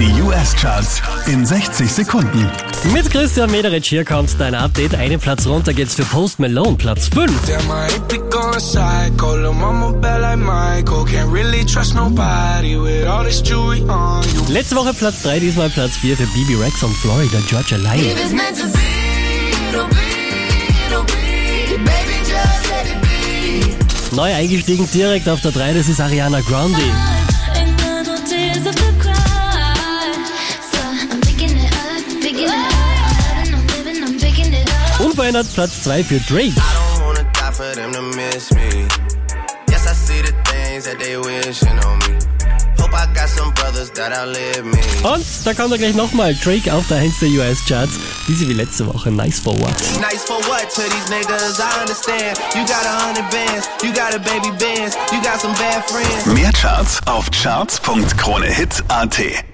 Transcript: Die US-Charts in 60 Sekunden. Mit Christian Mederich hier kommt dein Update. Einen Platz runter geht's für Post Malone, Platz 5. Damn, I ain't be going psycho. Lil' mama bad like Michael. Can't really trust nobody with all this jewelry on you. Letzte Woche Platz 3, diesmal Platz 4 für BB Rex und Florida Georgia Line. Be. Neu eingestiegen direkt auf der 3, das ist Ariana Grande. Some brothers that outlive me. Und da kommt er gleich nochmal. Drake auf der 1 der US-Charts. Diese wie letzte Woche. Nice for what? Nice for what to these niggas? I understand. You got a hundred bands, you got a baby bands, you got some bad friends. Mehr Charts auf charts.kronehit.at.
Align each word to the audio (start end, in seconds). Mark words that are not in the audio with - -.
Die 0.00 0.22
US-Charts 0.22 1.02
in 1.26 1.44
60 1.44 1.92
Sekunden. 1.92 2.50
Mit 2.94 3.10
Christian 3.10 3.50
Mederich 3.50 3.86
hier 3.86 4.02
kommt 4.02 4.34
dein 4.38 4.54
Update. 4.54 4.94
Einen 4.94 5.20
Platz 5.20 5.46
runter 5.46 5.74
geht's 5.74 5.94
für 5.94 6.06
Post 6.06 6.38
Malone, 6.38 6.74
Platz 6.76 7.08
5. 7.08 7.30
Damn, 7.46 7.60
I 7.68 7.86
ain't 7.92 8.08
be 8.08 8.16
going 8.30 8.58
psycho. 8.58 9.36
Lil' 9.36 9.52
mama 9.52 9.92
bad 9.92 10.22
like 10.22 10.38
Michael. 10.38 11.04
Can't 11.04 11.30
really 11.30 11.66
trust 11.66 11.94
nobody 11.94 12.78
with 12.78 13.06
all 13.06 13.24
this 13.24 13.42
jewelry 13.42 13.82
on 13.90 14.24
you. 14.32 14.40
Letzte 14.50 14.74
Woche 14.74 14.94
Platz 14.94 15.20
3, 15.20 15.38
diesmal 15.38 15.68
Platz 15.68 15.98
4 15.98 16.16
für 16.16 16.26
BB 16.28 16.58
Rex 16.58 16.82
und 16.82 16.96
Florida 16.96 17.38
Georgia 17.46 17.76
Line. 17.76 18.02
Be. 18.02 18.20
Neu 24.16 24.34
eingestiegen 24.34 24.88
direkt 24.94 25.28
auf 25.28 25.42
der 25.42 25.52
3, 25.52 25.74
das 25.74 25.88
ist 25.88 26.00
Ariana 26.00 26.40
Grande. 26.40 26.80
Some 43.40 43.52
brothers 43.54 43.90
that 43.92 44.12
outlive 44.12 44.64
me. 44.64 44.78
Und 45.02 45.24
da 45.44 45.54
kommt 45.54 45.72
er 45.72 45.78
gleich 45.78 45.94
nochmal. 45.94 46.34
Drake 46.34 46.70
auf 46.72 46.86
der 46.88 46.98
1 46.98 47.20
der 47.20 47.30
US-Charts. 47.30 47.98
Diese 48.28 48.46
wie 48.48 48.52
letzte 48.52 48.86
Woche. 48.86 49.10
Nice 49.10 49.40
for 49.40 49.58
what? 49.60 49.80
Nice 50.00 50.24
for 50.24 50.36
what 50.48 50.68
to 50.74 50.82
these 50.82 51.08
niggas? 51.10 51.58
I 51.58 51.80
understand. 51.80 52.38
You 52.54 52.66
got 52.66 52.84
a 52.84 52.92
hundred 53.04 53.30
bands, 53.30 53.66
you 53.82 53.90
got 53.92 54.14
a 54.14 54.18
baby 54.18 54.50
bands, 54.58 54.96
you 55.12 55.22
got 55.22 55.40
some 55.40 55.54
bad 55.54 55.82
friends. 55.88 56.26
Mehr 56.26 56.52
Charts 56.52 57.00
auf 57.06 57.30
charts.kronehit.at. 57.30 59.44